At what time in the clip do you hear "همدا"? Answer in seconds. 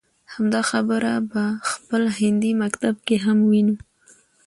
0.33-0.61